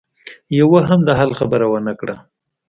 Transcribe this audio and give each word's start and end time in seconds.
يوه 0.59 0.81
هم 0.89 0.99
د 1.07 1.09
حل 1.19 1.31
خبره 1.39 1.65
ونه 1.71 1.93
کړه. 1.99 2.15